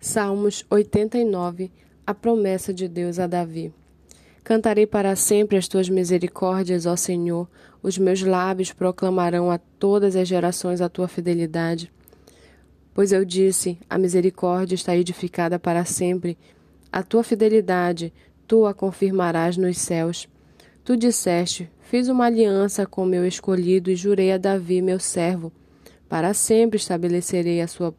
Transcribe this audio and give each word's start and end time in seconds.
Salmos 0.00 0.64
89 0.70 1.72
A 2.06 2.14
promessa 2.14 2.72
de 2.72 2.86
Deus 2.86 3.18
a 3.18 3.26
Davi. 3.26 3.74
Cantarei 4.44 4.86
para 4.86 5.16
sempre 5.16 5.56
as 5.56 5.66
tuas 5.66 5.88
misericórdias, 5.88 6.86
ó 6.86 6.94
Senhor. 6.94 7.48
Os 7.82 7.98
meus 7.98 8.22
lábios 8.22 8.72
proclamarão 8.72 9.50
a 9.50 9.58
todas 9.58 10.14
as 10.14 10.28
gerações 10.28 10.80
a 10.80 10.88
tua 10.88 11.08
fidelidade. 11.08 11.92
Pois 12.94 13.10
eu 13.10 13.24
disse: 13.24 13.76
a 13.90 13.98
misericórdia 13.98 14.76
está 14.76 14.96
edificada 14.96 15.58
para 15.58 15.84
sempre. 15.84 16.38
A 16.92 17.02
tua 17.02 17.24
fidelidade, 17.24 18.12
tu 18.46 18.66
a 18.66 18.72
confirmarás 18.72 19.56
nos 19.56 19.78
céus. 19.78 20.28
Tu 20.84 20.96
disseste: 20.96 21.68
Fiz 21.82 22.08
uma 22.08 22.26
aliança 22.26 22.86
com 22.86 23.04
meu 23.04 23.26
escolhido 23.26 23.90
e 23.90 23.96
jurei 23.96 24.30
a 24.30 24.38
Davi, 24.38 24.80
meu 24.80 25.00
servo. 25.00 25.52
Para 26.08 26.32
sempre 26.34 26.76
estabelecerei 26.76 27.60
a 27.60 27.66
sua 27.66 27.92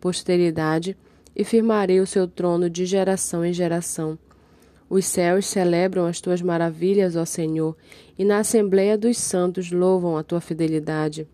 posteridade 0.00 0.96
e 1.34 1.44
firmarei 1.44 2.00
o 2.00 2.06
seu 2.06 2.28
trono 2.28 2.68
de 2.68 2.84
geração 2.84 3.44
em 3.44 3.52
geração. 3.52 4.18
Os 4.88 5.06
céus 5.06 5.46
celebram 5.46 6.04
as 6.04 6.20
tuas 6.20 6.42
maravilhas, 6.42 7.16
ó 7.16 7.24
Senhor, 7.24 7.74
e 8.18 8.24
na 8.24 8.40
Assembleia 8.40 8.98
dos 8.98 9.16
Santos 9.16 9.72
louvam 9.72 10.18
a 10.18 10.22
tua 10.22 10.40
fidelidade. 10.40 11.26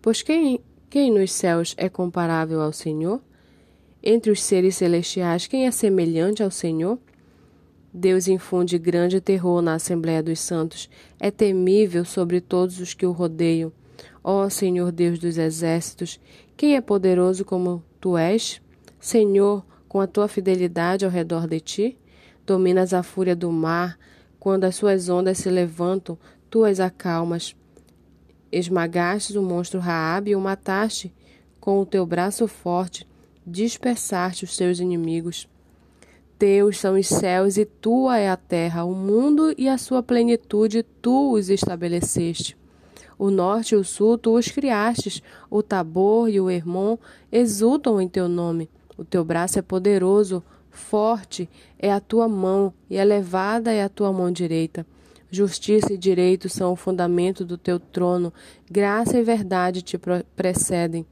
Pois 0.00 0.22
quem, 0.22 0.60
quem 0.88 1.10
nos 1.10 1.32
céus 1.32 1.74
é 1.76 1.88
comparável 1.88 2.60
ao 2.60 2.72
Senhor? 2.72 3.20
Entre 4.00 4.30
os 4.30 4.42
seres 4.42 4.76
celestiais, 4.76 5.46
quem 5.46 5.66
é 5.66 5.70
semelhante 5.70 6.42
ao 6.42 6.50
Senhor? 6.50 6.98
Deus 7.92 8.28
infunde 8.28 8.78
grande 8.78 9.20
terror 9.20 9.62
na 9.62 9.74
Assembleia 9.74 10.22
dos 10.22 10.40
Santos, 10.40 10.90
é 11.18 11.30
temível 11.30 12.04
sobre 12.04 12.40
todos 12.40 12.80
os 12.80 12.92
que 12.92 13.06
o 13.06 13.12
rodeiam. 13.12 13.72
Ó 14.22 14.48
Senhor 14.48 14.92
Deus 14.92 15.18
dos 15.18 15.38
exércitos, 15.38 16.20
quem 16.56 16.76
é 16.76 16.80
poderoso 16.80 17.44
como 17.44 17.82
tu 18.04 18.18
és? 18.18 18.60
Senhor, 19.00 19.64
com 19.88 19.98
a 19.98 20.06
tua 20.06 20.28
fidelidade 20.28 21.06
ao 21.06 21.10
redor 21.10 21.46
de 21.46 21.58
ti, 21.58 21.98
dominas 22.44 22.92
a 22.92 23.02
fúria 23.02 23.34
do 23.34 23.50
mar, 23.50 23.98
quando 24.38 24.64
as 24.64 24.76
suas 24.76 25.08
ondas 25.08 25.38
se 25.38 25.48
levantam, 25.48 26.18
tu 26.50 26.66
as 26.66 26.80
acalmas. 26.80 27.56
Esmagastes 28.52 29.36
o 29.36 29.42
monstro 29.42 29.80
Raabe 29.80 30.32
e 30.32 30.36
o 30.36 30.40
mataste, 30.40 31.14
com 31.58 31.80
o 31.80 31.86
teu 31.86 32.04
braço 32.04 32.46
forte, 32.46 33.08
dispersaste 33.46 34.44
os 34.44 34.54
teus 34.54 34.80
inimigos. 34.80 35.48
Teus 36.38 36.78
são 36.78 36.98
os 36.98 37.06
céus 37.06 37.56
e 37.56 37.64
tua 37.64 38.18
é 38.18 38.28
a 38.28 38.36
terra, 38.36 38.84
o 38.84 38.94
mundo 38.94 39.54
e 39.56 39.66
a 39.66 39.78
sua 39.78 40.02
plenitude, 40.02 40.82
tu 41.00 41.32
os 41.32 41.48
estabeleceste. 41.48 42.54
O 43.18 43.30
norte 43.30 43.74
e 43.74 43.76
o 43.76 43.84
sul 43.84 44.18
tu 44.18 44.36
os 44.36 44.48
criastes, 44.48 45.22
o 45.48 45.62
Tabor 45.62 46.28
e 46.28 46.40
o 46.40 46.50
Hermon 46.50 46.98
exultam 47.30 48.00
em 48.00 48.08
teu 48.08 48.28
nome. 48.28 48.68
O 48.96 49.04
teu 49.04 49.24
braço 49.24 49.58
é 49.58 49.62
poderoso, 49.62 50.42
forte 50.70 51.48
é 51.78 51.92
a 51.92 52.00
tua 52.00 52.28
mão, 52.28 52.72
e 52.90 52.96
elevada 52.96 53.72
é 53.72 53.82
a 53.82 53.88
tua 53.88 54.12
mão 54.12 54.30
direita. 54.30 54.86
Justiça 55.30 55.92
e 55.92 55.98
direito 55.98 56.48
são 56.48 56.72
o 56.72 56.76
fundamento 56.76 57.44
do 57.44 57.58
teu 57.58 57.78
trono, 57.78 58.32
graça 58.70 59.18
e 59.18 59.22
verdade 59.22 59.82
te 59.82 59.98
precedem. 60.36 61.06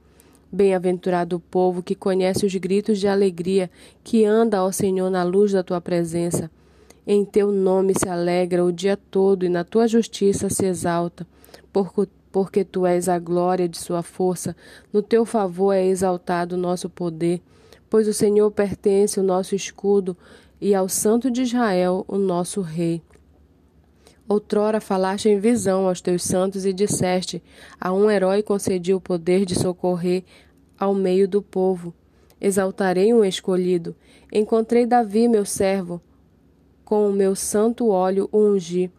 Bem-aventurado 0.51 1.37
o 1.37 1.41
povo 1.41 1.83
que 1.83 1.95
conhece 1.95 2.45
os 2.45 2.55
gritos 2.55 2.99
de 2.99 3.09
alegria, 3.09 3.71
que 4.05 4.25
anda 4.25 4.59
ao 4.59 4.73
Senhor 4.73 5.11
na 5.11 5.23
luz 5.23 5.53
da 5.53 5.63
tua 5.63 5.81
presença. 5.81 6.51
Em 7.07 7.25
teu 7.25 7.51
nome 7.51 7.95
se 7.99 8.09
alegra 8.09 8.65
o 8.65 8.71
dia 8.73 8.97
todo 8.97 9.45
e 9.45 9.49
na 9.49 9.65
tua 9.65 9.89
justiça 9.89 10.49
se 10.49 10.67
exalta 10.67 11.27
porque 12.31 12.65
tu 12.65 12.87
és 12.87 13.09
a 13.09 13.19
glória 13.19 13.69
de 13.69 13.79
sua 13.79 14.03
força, 14.03 14.57
no 14.93 15.03
teu 15.03 15.25
favor 15.25 15.73
é 15.73 15.85
exaltado 15.85 16.55
o 16.55 16.59
nosso 16.59 16.89
poder, 16.89 17.41
pois 17.91 18.09
o 18.09 18.15
Senhor 18.15 18.51
pertence 18.51 19.21
o 19.21 19.23
nosso 19.23 19.55
escudo 19.55 20.17
e 20.61 20.75
ao 20.75 20.89
Santo 20.89 21.31
de 21.31 21.43
Israel, 21.43 22.05
o 22.09 22.17
nosso 22.17 22.61
Rei. 22.61 23.03
Outrora 24.29 24.81
falaste 24.81 25.29
em 25.29 25.39
visão 25.39 25.89
aos 25.89 26.01
teus 26.01 26.23
santos 26.23 26.65
e 26.65 26.73
disseste: 26.73 27.43
A 27.81 27.93
um 27.93 28.11
herói 28.11 28.43
concedi 28.43 28.95
o 28.95 29.01
poder 29.01 29.45
de 29.45 29.55
socorrer 29.55 30.25
ao 30.79 30.95
meio 30.95 31.29
do 31.29 31.43
povo. 31.43 31.93
Exaltarei 32.41 33.13
um 33.13 33.25
escolhido. 33.25 33.95
Encontrei 34.33 34.87
Davi, 34.87 35.29
meu 35.29 35.45
servo, 35.45 36.01
com 36.85 37.09
o 37.09 37.13
meu 37.13 37.35
santo 37.35 37.89
óleo 37.89 38.29
o 38.33 38.39
ungi. 38.39 38.91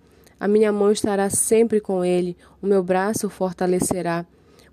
A 0.44 0.48
minha 0.50 0.74
mão 0.74 0.92
estará 0.92 1.30
sempre 1.30 1.80
com 1.80 2.04
ele, 2.04 2.36
o 2.62 2.68
meu 2.68 2.84
braço 2.84 3.28
o 3.28 3.30
fortalecerá. 3.30 4.26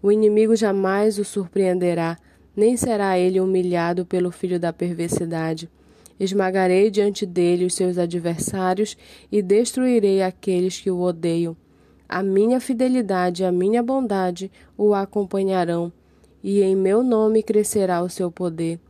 O 0.02 0.10
inimigo 0.10 0.56
jamais 0.56 1.16
o 1.16 1.24
surpreenderá, 1.24 2.18
nem 2.56 2.76
será 2.76 3.16
ele 3.16 3.38
humilhado 3.38 4.04
pelo 4.04 4.32
filho 4.32 4.58
da 4.58 4.72
perversidade. 4.72 5.70
Esmagarei 6.18 6.90
diante 6.90 7.24
dele 7.24 7.66
os 7.66 7.74
seus 7.74 7.98
adversários 7.98 8.96
e 9.30 9.40
destruirei 9.40 10.24
aqueles 10.24 10.80
que 10.80 10.90
o 10.90 11.00
odeiam. 11.00 11.56
A 12.08 12.20
minha 12.20 12.58
fidelidade 12.58 13.44
e 13.44 13.46
a 13.46 13.52
minha 13.52 13.80
bondade 13.80 14.50
o 14.76 14.92
acompanharão, 14.92 15.92
e 16.42 16.62
em 16.62 16.74
meu 16.74 17.04
nome 17.04 17.44
crescerá 17.44 18.02
o 18.02 18.10
seu 18.10 18.28
poder. 18.28 18.80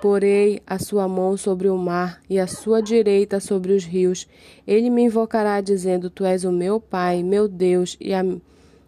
Porei 0.00 0.62
a 0.64 0.78
sua 0.78 1.08
mão 1.08 1.36
sobre 1.36 1.68
o 1.68 1.76
mar 1.76 2.20
e 2.30 2.38
a 2.38 2.46
sua 2.46 2.80
direita 2.80 3.40
sobre 3.40 3.72
os 3.72 3.84
rios. 3.84 4.28
Ele 4.64 4.90
me 4.90 5.02
invocará, 5.02 5.60
dizendo: 5.60 6.08
Tu 6.08 6.24
és 6.24 6.44
o 6.44 6.52
meu 6.52 6.80
Pai, 6.80 7.24
meu 7.24 7.48
Deus 7.48 7.96
e 8.00 8.14
a, 8.14 8.24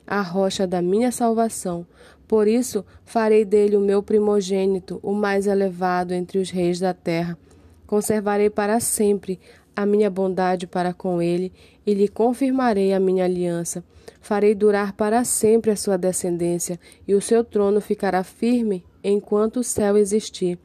a 0.07 0.21
rocha 0.21 0.69
da 0.69 0.81
minha 0.81 1.11
salvação. 1.11 1.85
Por 2.29 2.47
isso 2.47 2.85
farei 3.05 3.45
dele 3.45 3.77
o 3.77 3.81
meu 3.81 4.05
primogênito, 4.05 5.01
o 5.03 5.13
mais 5.13 5.49
elevado 5.49 6.15
entre 6.15 6.39
os 6.39 6.49
reis 6.49 6.79
da 6.79 6.95
terra. 6.95 7.37
Conservarei 7.89 8.49
para 8.49 8.79
sempre 8.79 9.41
a 9.75 9.85
minha 9.85 10.09
bondade 10.09 10.65
para 10.65 10.95
com 10.95 11.21
ele 11.21 11.53
e 11.85 11.93
lhe 11.93 12.07
confirmarei 12.07 12.93
a 12.93 13.01
minha 13.01 13.25
aliança. 13.25 13.83
Farei 14.21 14.55
durar 14.55 14.93
para 14.93 15.25
sempre 15.25 15.73
a 15.73 15.77
sua 15.77 15.97
descendência, 15.97 16.79
e 17.09 17.15
o 17.15 17.21
seu 17.21 17.43
trono 17.43 17.81
ficará 17.81 18.23
firme 18.23 18.85
enquanto 19.03 19.59
o 19.59 19.65
céu 19.65 19.97
existir. 19.97 20.57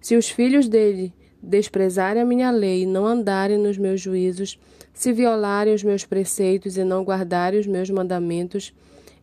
Se 0.00 0.16
os 0.16 0.28
filhos 0.28 0.68
dele 0.68 1.12
desprezarem 1.42 2.22
a 2.22 2.24
minha 2.24 2.50
lei 2.50 2.82
e 2.82 2.86
não 2.86 3.06
andarem 3.06 3.58
nos 3.58 3.78
meus 3.78 4.00
juízos, 4.00 4.58
se 4.92 5.12
violarem 5.12 5.74
os 5.74 5.84
meus 5.84 6.04
preceitos 6.04 6.76
e 6.76 6.84
não 6.84 7.04
guardarem 7.04 7.60
os 7.60 7.66
meus 7.66 7.90
mandamentos, 7.90 8.72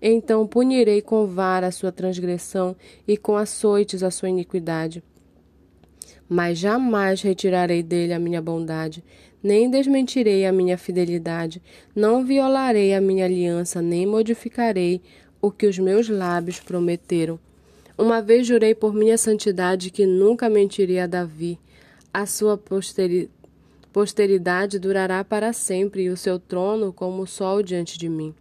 então 0.01 0.45
punirei 0.47 1.01
com 1.01 1.25
vara 1.25 1.67
a 1.67 1.71
sua 1.71 1.91
transgressão 1.91 2.75
e 3.07 3.17
com 3.17 3.35
açoites 3.35 4.03
a 4.03 4.11
sua 4.11 4.29
iniquidade. 4.29 5.03
Mas 6.27 6.57
jamais 6.57 7.21
retirarei 7.21 7.83
dele 7.83 8.13
a 8.13 8.19
minha 8.19 8.41
bondade, 8.41 9.03
nem 9.41 9.69
desmentirei 9.69 10.45
a 10.45 10.51
minha 10.51 10.77
fidelidade, 10.77 11.61
não 11.95 12.25
violarei 12.25 12.93
a 12.93 13.01
minha 13.01 13.25
aliança, 13.25 13.81
nem 13.81 14.05
modificarei 14.05 15.01
o 15.41 15.51
que 15.51 15.67
os 15.67 15.77
meus 15.77 16.09
lábios 16.09 16.59
prometeram. 16.59 17.39
Uma 17.97 18.21
vez 18.21 18.45
jurei 18.45 18.75
por 18.75 18.93
minha 18.93 19.17
santidade 19.17 19.89
que 19.89 20.05
nunca 20.05 20.49
mentiria 20.49 21.05
a 21.05 21.07
Davi. 21.07 21.57
A 22.13 22.25
sua 22.25 22.57
posteri 22.57 23.29
posteridade 23.93 24.77
durará 24.77 25.23
para 25.23 25.53
sempre 25.53 26.03
e 26.03 26.09
o 26.09 26.17
seu 26.17 26.37
trono 26.37 26.91
como 26.91 27.21
o 27.21 27.27
sol 27.27 27.63
diante 27.63 27.97
de 27.97 28.09
mim. 28.09 28.35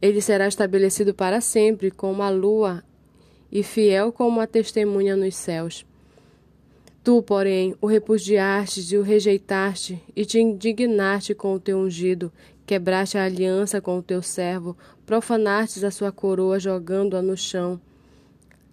Ele 0.00 0.22
será 0.22 0.48
estabelecido 0.48 1.12
para 1.12 1.42
sempre 1.42 1.90
como 1.90 2.22
a 2.22 2.30
lua 2.30 2.82
e 3.50 3.62
fiel 3.62 4.10
como 4.10 4.40
a 4.40 4.46
testemunha 4.46 5.14
nos 5.14 5.36
céus. 5.36 5.84
Tu, 7.04 7.22
porém, 7.22 7.74
o 7.78 7.86
repudiaste 7.86 8.94
e 8.94 8.96
o 8.96 9.02
rejeitaste, 9.02 10.02
e 10.16 10.24
te 10.24 10.40
indignaste 10.40 11.34
com 11.34 11.52
o 11.52 11.60
teu 11.60 11.76
ungido, 11.76 12.32
quebraste 12.64 13.18
a 13.18 13.24
aliança 13.24 13.82
com 13.82 13.98
o 13.98 14.02
teu 14.02 14.22
servo, 14.22 14.74
profanastes 15.04 15.84
a 15.84 15.90
sua 15.90 16.10
coroa 16.10 16.58
jogando-a 16.58 17.20
no 17.20 17.36
chão 17.36 17.78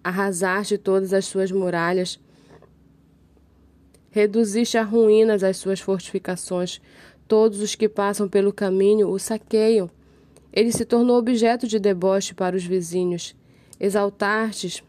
arrasaste 0.02 0.78
todas 0.78 1.12
as 1.12 1.26
suas 1.26 1.50
muralhas, 1.50 2.18
reduziste 4.10 4.76
a 4.76 4.82
ruínas 4.82 5.42
as 5.42 5.56
suas 5.56 5.80
fortificações. 5.80 6.80
Todos 7.26 7.60
os 7.60 7.74
que 7.74 7.88
passam 7.88 8.28
pelo 8.28 8.52
caminho 8.52 9.08
o 9.08 9.18
saqueiam. 9.18 9.88
Ele 10.52 10.72
se 10.72 10.84
tornou 10.84 11.16
objeto 11.16 11.68
de 11.68 11.78
deboche 11.78 12.34
para 12.34 12.56
os 12.56 12.64
vizinhos. 12.64 13.36
Exaltastes 13.78 14.82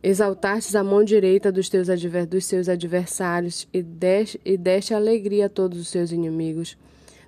Exaltastes 0.00 0.76
a 0.76 0.84
mão 0.84 1.02
direita 1.02 1.50
dos, 1.50 1.68
teus 1.68 1.90
adver, 1.90 2.24
dos 2.24 2.44
seus 2.44 2.68
adversários 2.68 3.66
e 3.72 3.82
deste, 3.82 4.40
e 4.44 4.56
deste 4.56 4.94
alegria 4.94 5.46
a 5.46 5.48
todos 5.48 5.78
os 5.78 5.88
seus 5.88 6.12
inimigos. 6.12 6.76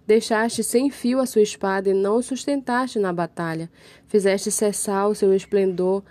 Deixaste 0.07 0.63
sem 0.63 0.89
fio 0.89 1.19
a 1.19 1.27
sua 1.27 1.43
espada 1.43 1.91
e 1.91 1.95
não 1.95 2.17
o 2.17 2.23
sustentaste 2.23 2.99
na 2.99 3.13
batalha. 3.13 3.69
Fizeste 4.11 4.51
cessar 4.51 5.09
o 5.09 5.15
seu 5.15 5.33
esplendor 5.33 6.03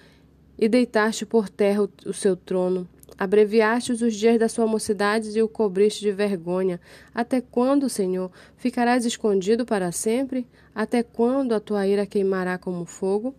e 0.58 0.70
deitaste 0.70 1.26
por 1.26 1.50
terra 1.50 1.84
o, 2.06 2.14
seu 2.14 2.34
trono. 2.34 2.88
Abreviaste 3.18 3.92
os 3.92 4.16
dias 4.16 4.40
da 4.40 4.48
sua 4.48 4.66
mocidade 4.66 5.38
e 5.38 5.42
o 5.42 5.50
cobriste 5.50 6.00
de 6.00 6.14
vergonha. 6.14 6.80
Até 7.14 7.42
quando, 7.42 7.90
Senhor, 7.90 8.32
ficarás 8.56 9.06
escondido 9.06 9.66
para 9.66 9.92
sempre? 9.92 10.48
Até 10.74 11.04
quando 11.04 11.52
a 11.52 11.60
tua 11.60 11.86
ira 11.86 12.06
queimará 12.06 12.58
como 12.58 12.86
fogo? 12.86 13.36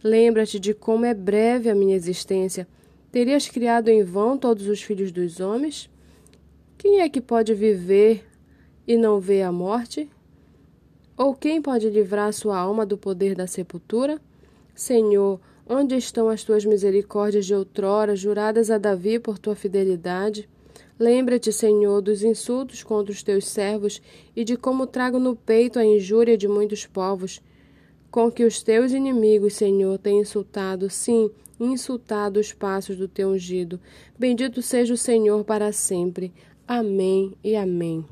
Lembra-te 0.00 0.60
de 0.60 0.72
como 0.72 1.04
é 1.04 1.12
breve 1.12 1.68
a 1.68 1.74
minha 1.74 1.96
existência. 1.96 2.68
Terias 3.10 3.48
criado 3.48 3.88
em 3.88 4.04
vão 4.04 4.38
todos 4.38 4.68
os 4.68 4.80
filhos 4.80 5.10
dos 5.10 5.40
homens? 5.40 5.90
Quem 6.78 7.00
é 7.00 7.08
que 7.08 7.20
pode 7.20 7.52
viver 7.52 8.24
e 8.86 8.96
não 8.96 9.18
ver 9.18 9.42
a 9.42 9.50
morte? 9.50 10.08
Ou 11.16 11.34
quem 11.34 11.62
pode 11.62 11.88
livrar 11.88 12.32
sua 12.32 12.58
alma 12.58 12.84
do 12.84 12.98
poder 12.98 13.36
da 13.36 13.46
sepultura? 13.46 14.20
Senhor, 14.74 15.40
onde 15.68 15.96
estão 15.96 16.28
as 16.28 16.42
tuas 16.42 16.64
misericórdias 16.64 17.46
de 17.46 17.54
outrora, 17.54 18.16
juradas 18.16 18.70
a 18.70 18.78
Davi 18.78 19.20
por 19.20 19.38
tua 19.38 19.54
fidelidade? 19.54 20.48
Lembra-te, 20.98 21.52
Senhor, 21.52 22.00
dos 22.00 22.22
insultos 22.22 22.82
contra 22.82 23.12
os 23.12 23.22
teus 23.22 23.46
servos 23.46 24.02
e 24.34 24.44
de 24.44 24.56
como 24.56 24.86
trago 24.86 25.18
no 25.18 25.36
peito 25.36 25.78
a 25.78 25.84
injúria 25.84 26.36
de 26.36 26.48
muitos 26.48 26.86
povos, 26.86 27.40
com 28.10 28.30
que 28.30 28.44
os 28.44 28.62
teus 28.62 28.92
inimigos, 28.92 29.54
Senhor, 29.54 29.98
têm 29.98 30.20
insultado, 30.20 30.90
sim, 30.90 31.30
insultado 31.58 32.40
os 32.40 32.52
passos 32.52 32.96
do 32.96 33.08
teu 33.08 33.30
ungido. 33.30 33.80
Bendito 34.18 34.62
seja 34.62 34.94
o 34.94 34.96
Senhor 34.96 35.44
para 35.44 35.72
sempre. 35.72 36.32
Amém 36.66 37.36
e 37.42 37.56
amém. 37.56 38.04